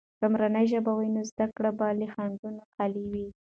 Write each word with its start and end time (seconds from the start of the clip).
که 0.19 0.25
مورنۍ 0.31 0.65
ژبه 0.71 0.91
وي، 0.97 1.09
نو 1.15 1.21
زده 1.31 1.45
کړه 1.55 1.71
به 1.77 1.87
له 1.99 2.07
خنډونو 2.13 2.61
خالي 2.73 3.03
وي. 3.11 3.27